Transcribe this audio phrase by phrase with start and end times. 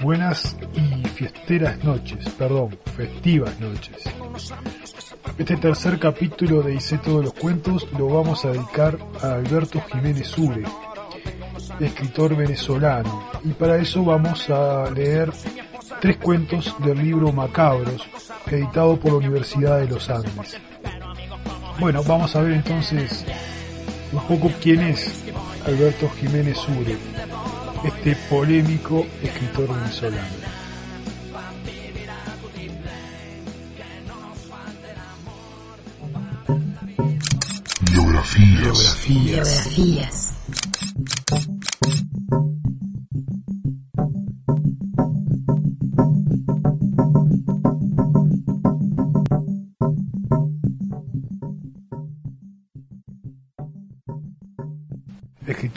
[0.00, 3.96] Buenas y fiesteras noches, perdón, festivas noches.
[5.36, 10.38] Este tercer capítulo de Hice todos los cuentos lo vamos a dedicar a Alberto Jiménez
[10.38, 10.62] Ure,
[11.80, 15.32] escritor venezolano, y para eso vamos a leer
[16.00, 18.06] tres cuentos del libro Macabros,
[18.46, 20.58] editado por la Universidad de los Andes.
[21.80, 23.24] Bueno, vamos a ver entonces
[24.12, 25.24] un poco quién es
[25.66, 26.96] Alberto Jiménez Ure,
[27.84, 30.28] este polémico escritor venezolano.
[37.92, 39.06] Biografías.
[39.06, 40.67] Biografías.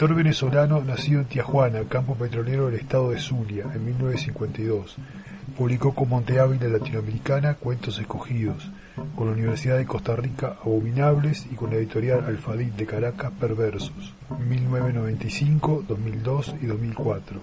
[0.10, 4.96] Venezolano nacido en Tijuana, campo petrolero del estado de Zulia, en 1952.
[5.56, 8.72] Publicó con Monte Ávila Latinoamericana Cuentos Escogidos,
[9.16, 14.16] con la Universidad de Costa Rica Abominables y con la editorial Alfadit de Caracas Perversos,
[14.50, 17.42] 1995, 2002 y 2004.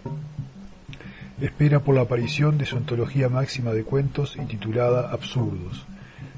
[1.41, 5.87] Espera por la aparición de su antología máxima de cuentos intitulada Absurdos.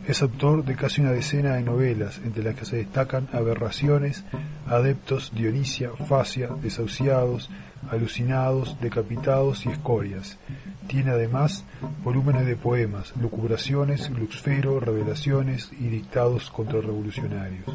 [0.06, 4.24] Es autor de casi una decena de novelas, entre las que se destacan Aberraciones,
[4.66, 7.50] Adeptos, Dionisia, Fascia, Desahuciados,
[7.90, 10.38] Alucinados, Decapitados y Escorias.
[10.86, 11.64] Tiene además
[12.02, 17.66] volúmenes de poemas, lucubraciones, luxfero, revelaciones y dictados contrarrevolucionarios.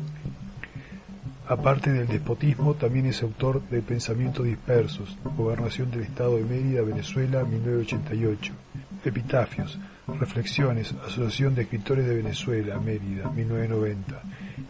[1.48, 7.44] Aparte del despotismo, también es autor de Pensamientos Dispersos, Gobernación del Estado de Mérida, Venezuela,
[7.44, 8.54] 1988,
[9.06, 14.22] Epitafios, Reflexiones, Asociación de Escritores de Venezuela, Mérida, 1990,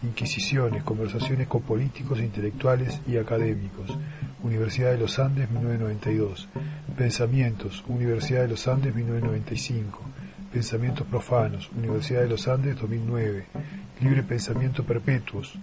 [0.03, 3.97] Inquisiciones, Conversaciones con Políticos, Intelectuales y Académicos,
[4.44, 6.47] Universidad de los Andes, 1992,
[6.97, 10.00] Pensamientos, Universidad de los Andes, 1995,
[10.53, 13.46] Pensamientos Profanos, Universidad de los Andes, 2009,
[14.00, 15.59] Libre Pensamiento Perpetuos,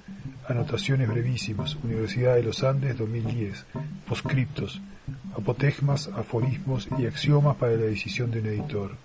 [0.49, 3.65] Anotaciones brevísimas, Universidad de los Andes 2010,
[4.07, 4.83] Poscriptos,
[5.35, 8.97] Apotegmas, Aforismos y Axiomas para la decisión de un editor.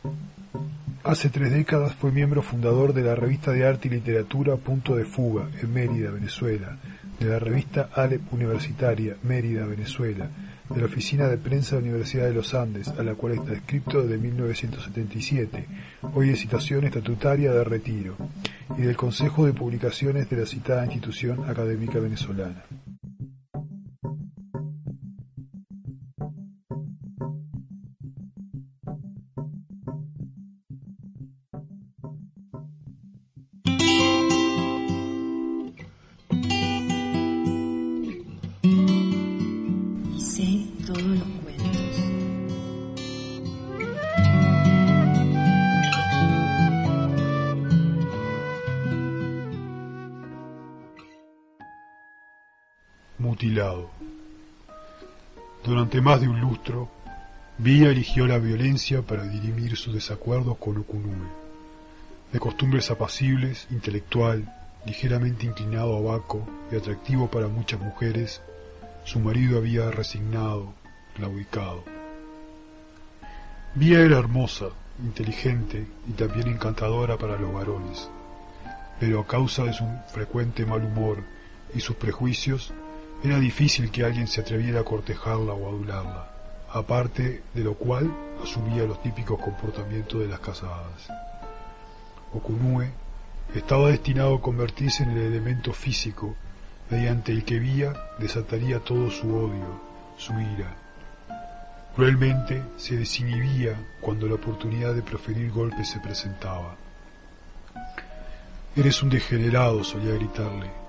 [1.07, 5.05] Hace tres décadas fue miembro fundador de la revista de arte y literatura Punto de
[5.05, 6.77] Fuga, en Mérida, Venezuela,
[7.17, 10.29] de la revista Alep Universitaria, Mérida, Venezuela,
[10.69, 13.53] de la Oficina de Prensa de la Universidad de los Andes, a la cual está
[13.53, 15.65] escrito desde 1977,
[16.13, 18.17] hoy de citación estatutaria de retiro,
[18.77, 22.65] y del Consejo de Publicaciones de la citada institución académica venezolana.
[55.87, 56.89] Durante más de un lustro,
[57.57, 61.29] Villa eligió la violencia para dirimir sus desacuerdos con Ukunube.
[62.33, 64.53] De costumbres apacibles, intelectual,
[64.85, 68.41] ligeramente inclinado a Baco y atractivo para muchas mujeres,
[69.05, 70.73] su marido había resignado,
[71.15, 71.85] claudicado.
[73.73, 74.65] Vía era hermosa,
[75.01, 78.09] inteligente y también encantadora para los varones,
[78.99, 81.23] pero a causa de su frecuente mal humor
[81.73, 82.73] y sus prejuicios,
[83.23, 86.29] era difícil que alguien se atreviera a cortejarla o adularla,
[86.71, 88.11] aparte de lo cual
[88.43, 91.09] asumía los típicos comportamientos de las casadas.
[92.33, 92.91] Okunue
[93.55, 96.35] estaba destinado a convertirse en el elemento físico
[96.89, 99.81] mediante el que Vía desataría todo su odio,
[100.17, 100.75] su ira.
[101.95, 106.75] Cruelmente se desinhibía cuando la oportunidad de proferir golpes se presentaba.
[108.75, 110.86] Eres un degenerado, solía gritarle.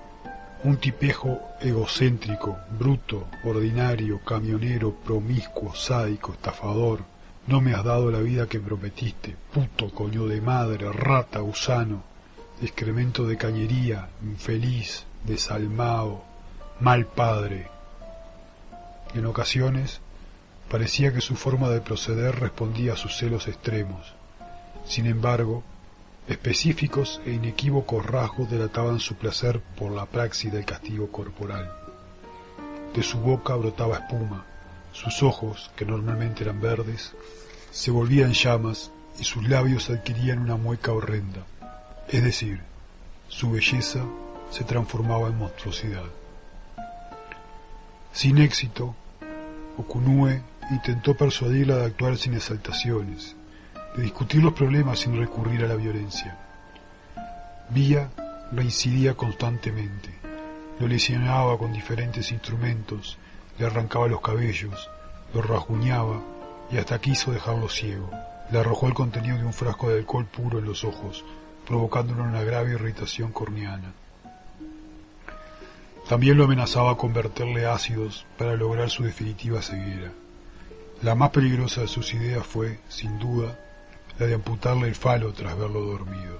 [0.63, 6.99] Un tipejo egocéntrico, bruto, ordinario, camionero, promiscuo, sádico, estafador,
[7.49, 12.03] No me has dado la vida que prometiste, puto, coño de madre, rata, gusano,
[12.61, 16.21] excremento de cañería, infeliz, desalmado,
[16.79, 17.67] mal padre.
[19.15, 19.99] En ocasiones
[20.69, 24.13] parecía que su forma de proceder respondía a sus celos extremos.
[24.85, 25.63] Sin embargo,
[26.29, 31.71] específicos e inequívocos rasgos delataban su placer por la praxis del castigo corporal.
[32.93, 34.45] De su boca brotaba espuma,
[34.91, 37.13] sus ojos, que normalmente eran verdes,
[37.71, 41.45] se volvían llamas y sus labios adquirían una mueca horrenda.
[42.07, 42.61] Es decir,
[43.27, 44.05] su belleza
[44.51, 46.05] se transformaba en monstruosidad.
[48.13, 48.95] Sin éxito,
[49.77, 50.41] Okunue
[50.71, 53.35] intentó persuadirla de actuar sin exaltaciones,
[53.95, 56.37] de discutir los problemas sin recurrir a la violencia.
[57.69, 58.09] Vía
[58.51, 60.09] reincidía constantemente,
[60.79, 63.17] lo lesionaba con diferentes instrumentos,
[63.57, 64.89] le arrancaba los cabellos,
[65.33, 66.21] lo rasguñaba
[66.71, 68.09] y hasta quiso dejarlo ciego.
[68.51, 71.23] Le arrojó el contenido de un frasco de alcohol puro en los ojos,
[71.67, 73.93] provocándole una grave irritación corneana.
[76.07, 80.11] También lo amenazaba con verterle ácidos para lograr su definitiva ceguera.
[81.03, 83.59] La más peligrosa de sus ideas fue, sin duda,
[84.19, 86.39] la de amputarle el falo tras verlo dormido.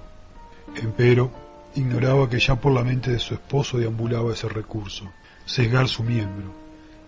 [0.76, 1.30] Empero,
[1.74, 5.10] ignoraba que ya por la mente de su esposo deambulaba ese recurso,
[5.46, 6.52] sesgar su miembro.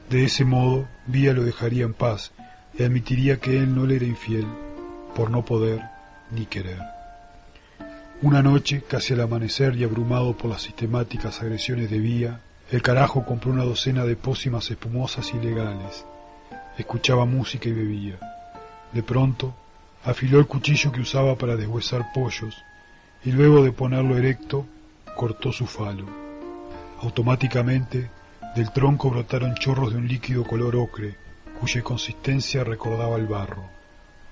[0.08, 2.32] De ese modo, Vía lo dejaría en paz
[2.78, 4.46] y admitiría que él no le era infiel
[5.14, 5.82] por no poder
[6.30, 6.80] ni querer.
[8.22, 12.40] Una noche, casi al amanecer y abrumado por las sistemáticas agresiones de Vía,
[12.70, 16.06] el carajo compró una docena de pócimas espumosas ilegales.
[16.78, 18.18] Escuchaba música y bebía.
[18.92, 19.54] De pronto,
[20.04, 22.64] afiló el cuchillo que usaba para deshuesar pollos
[23.24, 24.66] y luego de ponerlo erecto,
[25.16, 26.06] cortó su falo.
[27.00, 28.10] Automáticamente,
[28.56, 31.16] del tronco brotaron chorros de un líquido color ocre,
[31.60, 33.64] cuya consistencia recordaba el barro.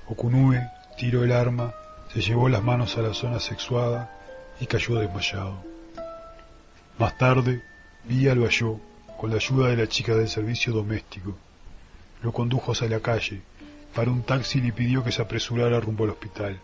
[0.08, 0.68] Okunue
[0.98, 1.72] tiró el arma
[2.12, 4.10] se llevó las manos a la zona sexuada
[4.58, 5.62] y cayó desmayado.
[6.98, 7.62] Más tarde,
[8.04, 8.80] Vía lo halló
[9.16, 11.36] con la ayuda de la chica del servicio doméstico.
[12.22, 13.42] Lo condujo hacia la calle,
[13.94, 16.60] para un taxi y le pidió que se apresurara rumbo al hospital.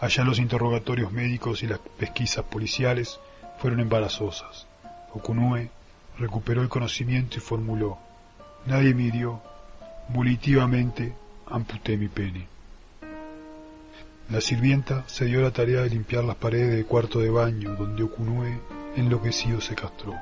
[0.00, 3.18] Allá los interrogatorios médicos y las pesquisas policiales
[3.58, 4.66] fueron embarazosas.
[5.12, 5.70] Okunue
[6.18, 7.98] recuperó el conocimiento y formuló,
[8.66, 9.40] nadie me hirió,
[10.08, 11.14] volitivamente
[11.46, 12.48] amputé mi pene.
[14.30, 18.02] La sirvienta se dio la tarea de limpiar las paredes del cuarto de baño, donde
[18.02, 18.58] Okunue,
[18.96, 20.14] enloquecido, se castró.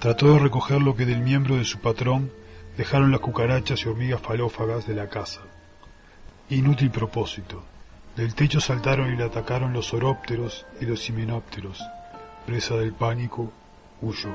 [0.00, 2.30] Trató de recoger lo que del miembro de su patrón
[2.76, 5.40] dejaron las cucarachas y hormigas falófagas de la casa.
[6.50, 7.62] Inútil propósito.
[8.16, 11.82] Del techo saltaron y le atacaron los orópteros y los himenópteros.
[12.46, 13.52] Presa del pánico,
[14.00, 14.30] huyó.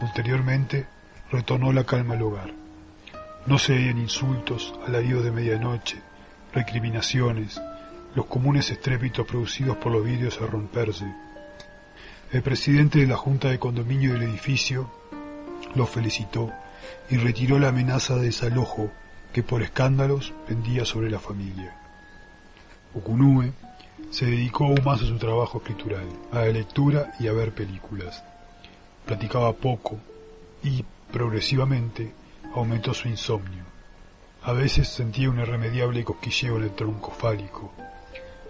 [0.00, 0.86] Ulteriormente,
[1.30, 2.52] retornó la calma al hogar.
[3.46, 5.98] No se oían insultos, alaridos de medianoche,
[6.52, 7.60] recriminaciones,
[8.14, 11.12] los comunes estrépitos producidos por los vidrios a romperse.
[12.32, 14.90] El presidente de la Junta de Condominio del edificio
[15.74, 16.52] lo felicitó
[17.08, 18.90] y retiró la amenaza de desalojo
[19.32, 21.76] que por escándalos pendía sobre la familia.
[22.94, 23.52] Okunue
[24.10, 28.24] se dedicó aún más a su trabajo escritural, a la lectura y a ver películas.
[29.06, 29.98] Platicaba poco
[30.62, 32.12] y, progresivamente,
[32.54, 33.64] aumentó su insomnio.
[34.42, 37.72] A veces sentía un irremediable cosquilleo en el tronco fálico,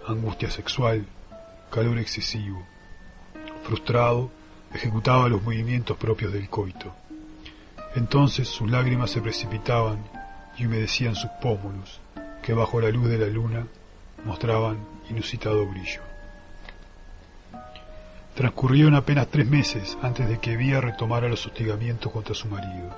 [0.07, 1.05] angustia sexual,
[1.69, 2.65] calor excesivo.
[3.63, 4.31] Frustrado,
[4.73, 6.95] ejecutaba los movimientos propios del coito.
[7.95, 9.99] Entonces sus lágrimas se precipitaban
[10.57, 11.99] y humedecían sus pómulos,
[12.41, 13.67] que bajo la luz de la luna
[14.25, 14.77] mostraban
[15.09, 16.01] inusitado brillo.
[18.35, 22.95] Transcurrieron apenas tres meses antes de que Vía retomara los hostigamientos contra su marido.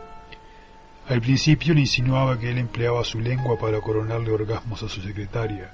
[1.09, 5.73] Al principio le insinuaba que él empleaba su lengua para coronarle orgasmos a su secretaria,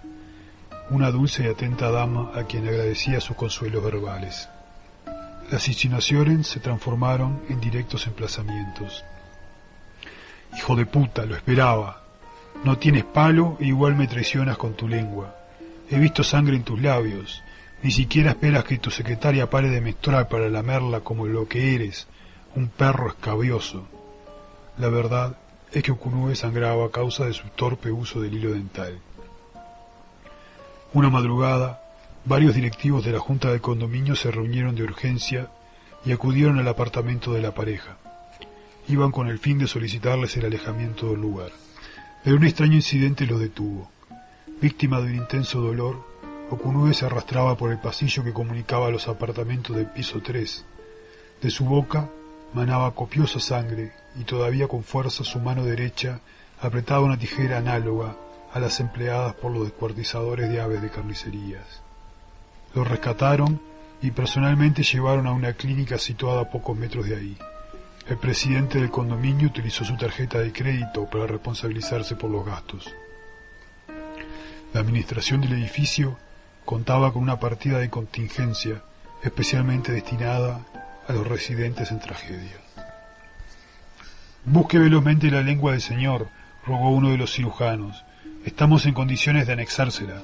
[0.90, 4.50] una dulce y atenta dama a quien agradecía sus consuelos verbales.
[5.52, 9.04] Las insinuaciones se transformaron en directos emplazamientos.
[10.56, 12.04] Hijo de puta, lo esperaba.
[12.64, 15.36] No tienes palo e igual me traicionas con tu lengua.
[15.90, 17.42] He visto sangre en tus labios.
[17.82, 22.08] Ni siquiera esperas que tu secretaria pare de menstruar para lamerla como lo que eres,
[22.56, 23.88] un perro escabioso.
[24.78, 25.38] La verdad
[25.72, 29.00] es que Okunue sangraba a causa de su torpe uso del hilo dental.
[30.94, 31.79] Una madrugada,
[32.26, 35.50] varios directivos de la Junta de Condominio se reunieron de urgencia
[36.06, 37.98] y acudieron al apartamento de la pareja.
[38.88, 41.52] Iban con el fin de solicitarles el alejamiento del lugar.
[42.24, 43.90] Pero un extraño incidente los detuvo.
[44.62, 46.06] Víctima de un intenso dolor,
[46.50, 50.66] Okunue se arrastraba por el pasillo que comunicaba los apartamentos del piso 3.
[51.42, 52.10] De su boca
[52.54, 56.20] manaba copiosa sangre y todavía con fuerza su mano derecha
[56.60, 58.16] apretaba una tijera análoga
[58.52, 61.84] a las empleadas por los descuartizadores de aves de carnicerías.
[62.74, 63.60] Lo rescataron
[64.02, 67.38] y personalmente llevaron a una clínica situada a pocos metros de ahí.
[68.08, 72.94] El presidente del condominio utilizó su tarjeta de crédito para responsabilizarse por los gastos.
[74.74, 76.18] La administración del edificio
[76.66, 78.82] contaba con una partida de contingencia
[79.24, 80.66] especialmente destinada
[81.08, 82.58] a los residentes en tragedia.
[84.46, 86.30] Busque velozmente la lengua del Señor,
[86.66, 88.06] rogó uno de los cirujanos.
[88.46, 90.22] Estamos en condiciones de anexársela.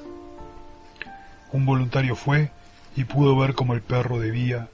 [1.55, 2.51] Un voluntario fue
[2.97, 4.67] y pudo ver como el perro debía,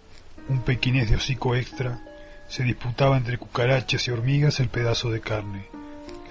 [0.49, 1.99] un pequinés de hocico extra,
[2.47, 5.67] se disputaba entre cucarachas y hormigas el pedazo de carne.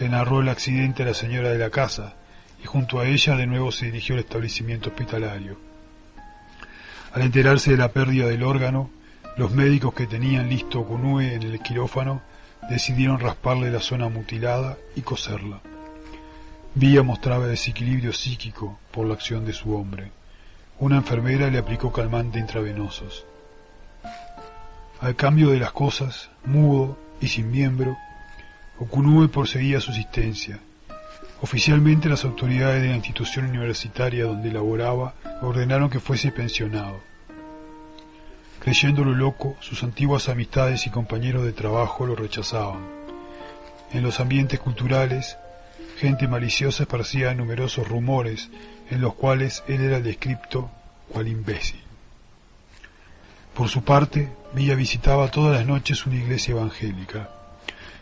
[0.00, 2.16] Le narró el accidente a la señora de la casa,
[2.60, 5.56] y junto a ella de nuevo se dirigió al establecimiento hospitalario.
[7.12, 8.90] Al enterarse de la pérdida del órgano,
[9.36, 12.22] los médicos que tenían listo Cunue en el quirófano
[12.68, 15.60] decidieron rasparle la zona mutilada y coserla.
[16.74, 20.10] Vía mostraba desequilibrio psíquico por la acción de su hombre.
[20.80, 23.26] Una enfermera le aplicó calmante intravenosos.
[25.00, 27.98] Al cambio de las cosas, mudo y sin miembro,
[28.78, 30.58] Okunue proseguía su existencia.
[31.42, 36.98] Oficialmente las autoridades de la institución universitaria donde laboraba ordenaron que fuese pensionado.
[38.60, 42.80] Creyéndolo loco, sus antiguas amistades y compañeros de trabajo lo rechazaban.
[43.92, 45.36] En los ambientes culturales,
[45.98, 48.48] gente maliciosa esparcía numerosos rumores
[48.90, 50.70] en los cuales él era descripto
[51.08, 51.80] cual imbécil.
[53.54, 57.30] Por su parte, Villa visitaba todas las noches una iglesia evangélica.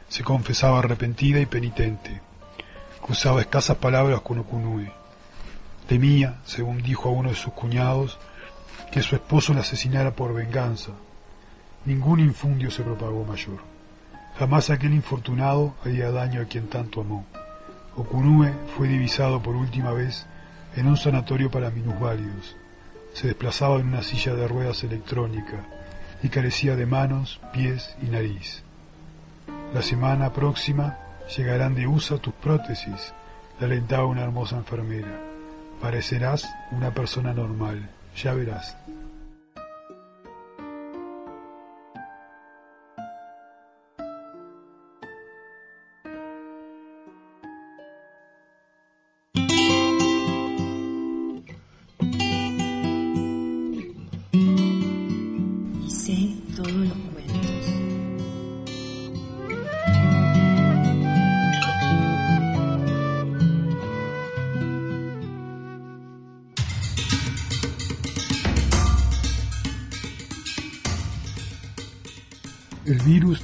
[0.09, 2.21] Se confesaba arrepentida y penitente.
[3.03, 4.91] Cruzaba escasas palabras con Okunue.
[5.87, 8.19] Temía, según dijo a uno de sus cuñados,
[8.91, 10.93] que su esposo la asesinara por venganza.
[11.85, 13.59] Ningún infundio se propagó mayor.
[14.39, 17.27] Jamás aquel infortunado haría daño a quien tanto amó.
[17.97, 20.27] Okunue fue divisado por última vez
[20.77, 22.57] en un sanatorio para minusválidos.
[23.13, 25.65] Se desplazaba en una silla de ruedas electrónica
[26.23, 28.63] y carecía de manos, pies y nariz.
[29.75, 30.99] La semana próxima
[31.37, 33.13] llegarán de uso tus prótesis,
[33.61, 35.21] le alentaba una hermosa enfermera.
[35.81, 38.77] Parecerás una persona normal, ya verás.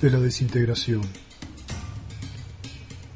[0.04, 1.00] De la desintegración.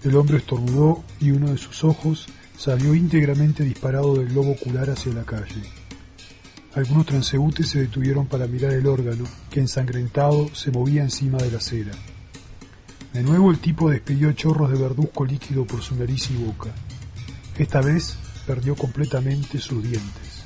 [0.03, 2.27] El hombre estornudó y uno de sus ojos
[2.57, 5.63] salió íntegramente disparado del globo ocular hacia la calle.
[6.75, 11.59] Algunos transeúntes se detuvieron para mirar el órgano, que ensangrentado se movía encima de la
[11.59, 11.93] acera.
[13.13, 16.71] De nuevo el tipo despidió chorros de verduzco líquido por su nariz y boca.
[17.59, 18.17] Esta vez
[18.47, 20.45] perdió completamente sus dientes.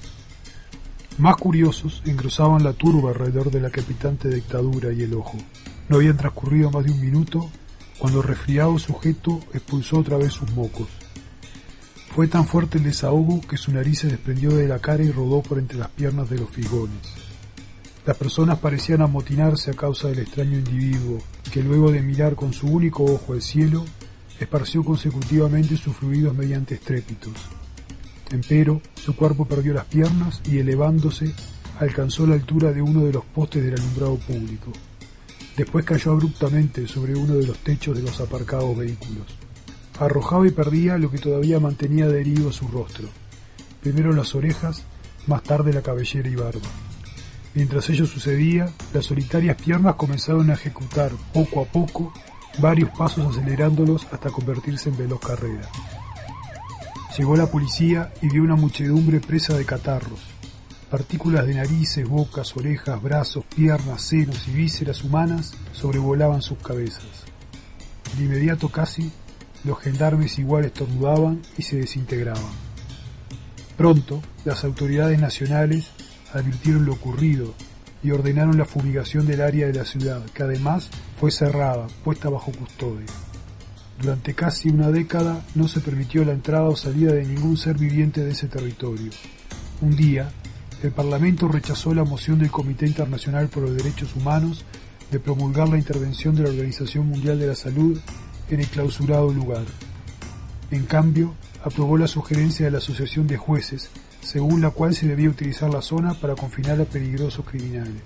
[1.19, 5.39] Más curiosos engrosaban la turba alrededor de la capitante dictadura y el ojo.
[5.89, 7.51] No habían transcurrido más de un minuto
[7.99, 10.89] cuando el resfriado sujeto expulsó otra vez sus mocos.
[12.15, 15.43] Fue tan fuerte el desahogo que su nariz se desprendió de la cara y rodó
[15.43, 16.99] por entre las piernas de los figones.
[18.05, 21.21] Las personas parecían amotinarse a causa del extraño individuo,
[21.53, 23.85] que luego de mirar con su único ojo al cielo,
[24.41, 27.33] esparció consecutivamente sus fluidos mediante estrépitos.
[28.31, 31.33] Empero, su cuerpo perdió las piernas y elevándose,
[31.79, 34.73] alcanzó la altura de uno de los postes del alumbrado público.
[35.57, 39.27] Después cayó abruptamente sobre uno de los techos de los aparcados vehículos.
[39.99, 43.09] Arrojaba y perdía lo que todavía mantenía adherido a su rostro.
[43.83, 44.83] Primero las orejas,
[45.27, 46.69] más tarde la cabellera y barba.
[47.55, 52.13] Mientras ello sucedía, las solitarias piernas comenzaron a ejecutar, poco a poco,
[52.59, 55.69] varios pasos acelerándolos hasta convertirse en veloz carrera.
[57.17, 60.21] Llegó la policía y vio una muchedumbre presa de catarros,
[60.93, 67.25] Partículas de narices, bocas, orejas, brazos, piernas, senos y vísceras humanas sobrevolaban sus cabezas.
[68.15, 69.11] De inmediato casi,
[69.65, 72.53] los gendarmes igual estornudaban y se desintegraban.
[73.79, 75.89] Pronto, las autoridades nacionales
[76.35, 77.55] advirtieron lo ocurrido
[78.03, 82.53] y ordenaron la fumigación del área de la ciudad, que además fue cerrada, puesta bajo
[82.53, 83.07] custodia.
[83.99, 88.23] Durante casi una década no se permitió la entrada o salida de ningún ser viviente
[88.23, 89.11] de ese territorio.
[89.81, 90.31] Un día,
[90.87, 94.65] el Parlamento rechazó la moción del Comité Internacional por los Derechos Humanos
[95.11, 98.01] de promulgar la intervención de la Organización Mundial de la Salud
[98.51, 99.65] en el clausurado lugar.
[100.71, 103.91] En cambio, aprobó la sugerencia de la Asociación de Jueces,
[104.23, 108.03] según la cual se debía utilizar la zona para confinar a peligrosos criminales.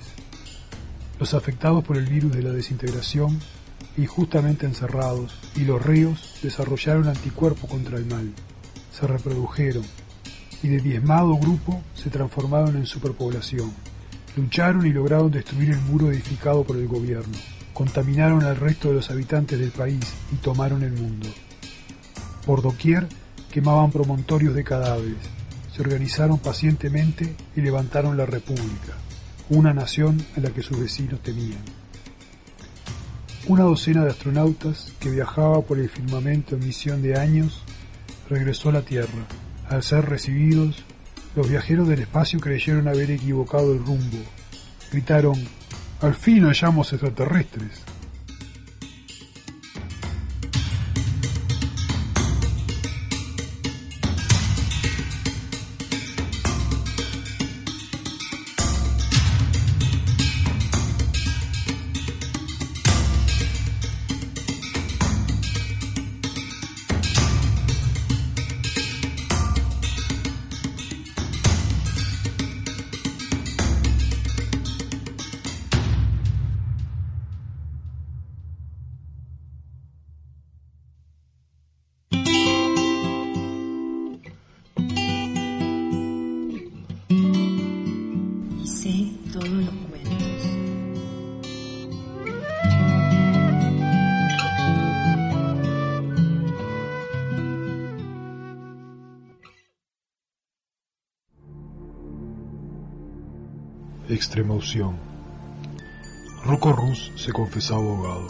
[1.18, 3.38] Los afectados por el virus de la desintegración,
[3.96, 8.32] injustamente encerrados, y los reos desarrollaron anticuerpos contra el mal,
[8.92, 9.84] se reprodujeron,
[10.62, 13.72] y de diezmado grupo se transformaron en superpoblación.
[14.36, 17.36] Lucharon y lograron destruir el muro edificado por el gobierno,
[17.72, 21.28] contaminaron al resto de los habitantes del país y tomaron el mundo.
[22.44, 23.08] Por doquier
[23.50, 25.16] quemaban promontorios de cadáveres,
[25.74, 28.94] se organizaron pacientemente y levantaron la República,
[29.50, 31.64] una nación a la que sus vecinos temían.
[33.48, 37.62] Una docena de astronautas que viajaba por el firmamento en misión de años
[38.28, 39.26] regresó a la Tierra.
[39.68, 40.84] Al ser recibidos,
[41.34, 44.18] los viajeros del espacio creyeron haber equivocado el rumbo.
[44.92, 45.36] Gritaron,
[46.00, 47.82] al fin hallamos extraterrestres.
[89.46, 89.86] Todos.
[106.44, 108.28] Rocco Rus se confesaba ahogado,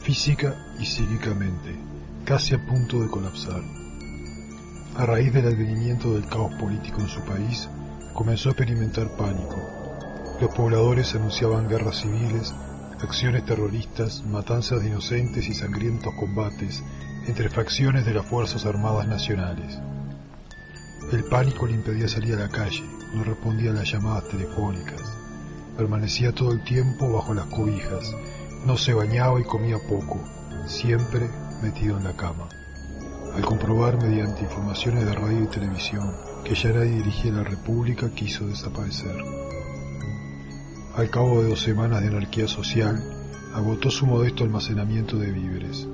[0.00, 1.76] física y psíquicamente,
[2.24, 3.60] casi a punto de colapsar.
[4.96, 7.68] A raíz del advenimiento del caos político en su país,
[8.14, 9.77] comenzó a experimentar pánico.
[10.40, 12.54] Los pobladores anunciaban guerras civiles,
[13.02, 16.84] acciones terroristas, matanzas de inocentes y sangrientos combates
[17.26, 19.80] entre facciones de las Fuerzas Armadas Nacionales.
[21.10, 25.02] El pánico le impedía salir a la calle, no respondía a las llamadas telefónicas,
[25.76, 28.14] permanecía todo el tiempo bajo las cobijas,
[28.64, 30.22] no se bañaba y comía poco,
[30.68, 31.28] siempre
[31.62, 32.48] metido en la cama.
[33.34, 38.46] Al comprobar mediante informaciones de radio y televisión que ya nadie dirigía la República, quiso
[38.46, 39.16] desaparecer.
[40.98, 43.00] Al cabo de dos semanas de anarquía social,
[43.54, 45.86] agotó su modesto almacenamiento de víveres.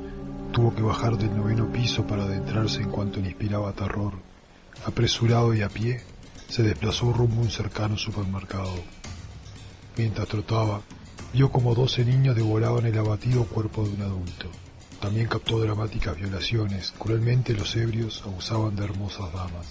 [0.50, 4.14] Tuvo que bajar del noveno piso para adentrarse en cuanto le inspiraba terror.
[4.86, 6.00] Apresurado y a pie,
[6.48, 8.72] se desplazó rumbo a un cercano supermercado.
[9.98, 10.80] Mientras trotaba,
[11.34, 14.48] vio como doce niños devolaban el abatido cuerpo de un adulto.
[15.02, 16.94] También captó dramáticas violaciones.
[16.98, 19.66] Cruelmente los ebrios abusaban de hermosas damas.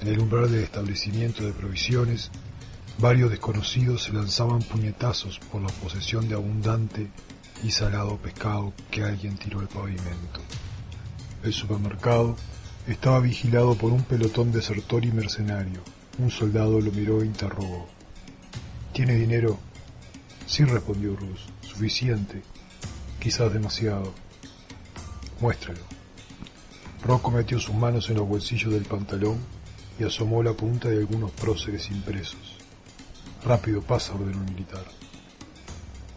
[0.00, 2.30] En el umbral del establecimiento de provisiones,
[2.98, 7.10] varios desconocidos se lanzaban puñetazos por la posesión de abundante
[7.62, 10.40] y salado pescado que alguien tiró al pavimento.
[11.42, 12.36] El supermercado
[12.86, 15.82] estaba vigilado por un pelotón desertor y mercenario.
[16.18, 17.86] Un soldado lo miró e interrogó.
[18.92, 19.58] ¿Tiene dinero?
[20.46, 21.46] Sí, respondió Rus.
[21.62, 22.42] Suficiente.
[23.18, 24.12] Quizás demasiado.
[25.40, 25.80] Muéstralo.
[27.04, 29.38] Rocco metió sus manos en los bolsillos del pantalón
[29.98, 32.63] y asomó la punta de algunos próceres impresos.
[33.44, 34.84] Rápido pasa, ordenó el militar.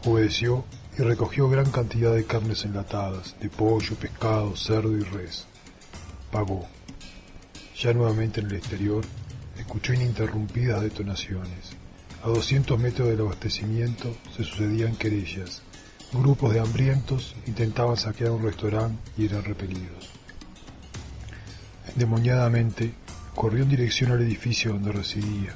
[0.05, 0.63] Obedeció
[0.97, 5.45] y recogió gran cantidad de carnes enlatadas, de pollo, pescado, cerdo y res.
[6.31, 6.65] Pagó.
[7.77, 9.03] Ya nuevamente en el exterior,
[9.57, 11.75] escuchó ininterrumpidas detonaciones.
[12.23, 15.61] A 200 metros del abastecimiento se sucedían querellas.
[16.13, 20.09] Grupos de hambrientos intentaban saquear un restaurante y eran repelidos.
[21.93, 22.93] Endemoniadamente,
[23.35, 25.55] corrió en dirección al edificio donde residía,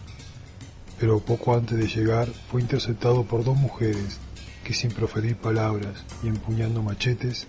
[1.02, 4.20] pero poco antes de llegar fue interceptado por dos mujeres
[4.64, 7.48] que sin proferir palabras y empuñando machetes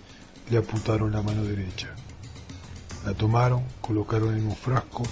[0.49, 1.93] le apuntaron la mano derecha.
[3.05, 5.03] La tomaron, colocaron en un frasco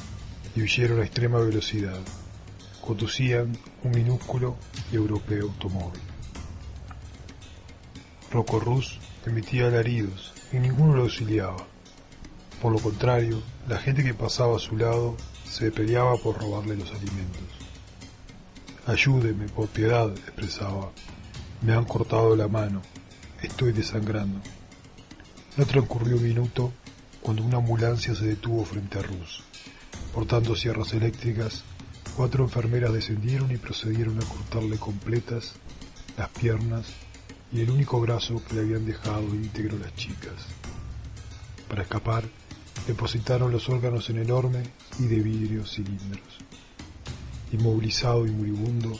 [0.55, 1.99] y huyeron a extrema velocidad.
[2.83, 4.55] Conducían un minúsculo
[4.91, 6.01] y europeo automóvil.
[8.31, 11.67] Rocco Rus emitía alaridos y ninguno lo auxiliaba.
[12.59, 15.15] Por lo contrario, la gente que pasaba a su lado
[15.47, 17.60] se peleaba por robarle los alimentos.
[18.91, 20.91] Ayúdeme, por piedad, expresaba.
[21.61, 22.81] Me han cortado la mano.
[23.41, 24.41] Estoy desangrando.
[25.55, 26.73] No transcurrió un minuto
[27.21, 29.43] cuando una ambulancia se detuvo frente a Rus.
[30.13, 31.63] Portando sierras eléctricas,
[32.17, 35.53] cuatro enfermeras descendieron y procedieron a cortarle completas
[36.17, 36.87] las piernas
[37.53, 40.47] y el único brazo que le habían dejado íntegro las chicas.
[41.69, 42.25] Para escapar,
[42.87, 44.63] depositaron los órganos en enorme
[44.99, 46.41] y de vidrio cilindros.
[47.51, 48.97] Inmovilizado y moribundo,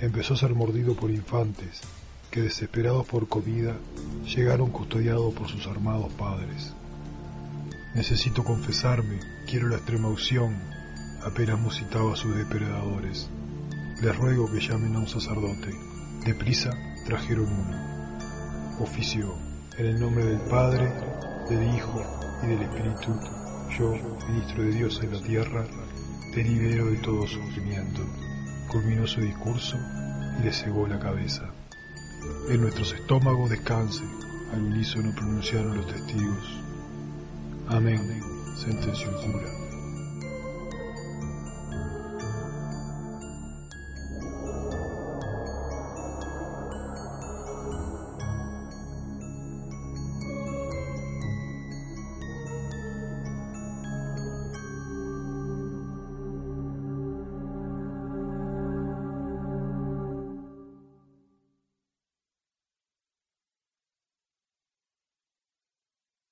[0.00, 1.80] empezó a ser mordido por infantes
[2.30, 3.76] que, desesperados por comida,
[4.24, 6.74] llegaron custodiados por sus armados padres.
[7.94, 10.56] Necesito confesarme, quiero la extrema unción,
[11.24, 13.28] apenas musitaba a sus depredadores.
[14.00, 15.74] Les ruego que llamen a un sacerdote.
[16.24, 16.70] Deprisa
[17.04, 18.78] trajeron uno.
[18.80, 19.34] Ofició,
[19.76, 20.92] en el nombre del Padre,
[21.48, 22.04] del Hijo
[22.44, 23.18] y del Espíritu,
[23.76, 23.92] yo,
[24.28, 25.66] ministro de Dios en la tierra,
[26.32, 28.02] te libero de todo sufrimiento.
[28.68, 29.76] Culminó su discurso
[30.38, 31.50] y le cegó la cabeza.
[32.50, 34.04] En nuestros estómagos descanse,
[34.52, 36.60] al unísono pronunciaron los testigos.
[37.68, 38.00] Amén,
[38.56, 39.67] sentenció el cura.